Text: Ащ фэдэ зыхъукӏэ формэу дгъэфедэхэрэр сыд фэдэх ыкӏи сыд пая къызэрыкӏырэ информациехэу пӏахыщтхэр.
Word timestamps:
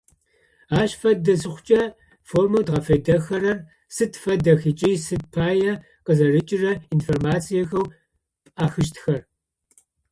Ащ 0.81 0.91
фэдэ 0.99 1.33
зыхъукӏэ 1.41 1.81
формэу 2.27 2.63
дгъэфедэхэрэр 2.67 3.59
сыд 3.95 4.13
фэдэх 4.21 4.61
ыкӏи 4.71 4.91
сыд 5.05 5.23
пая 5.33 5.73
къызэрыкӏырэ 6.05 6.71
информациехэу 6.95 7.85
пӏахыщтхэр. 8.55 9.21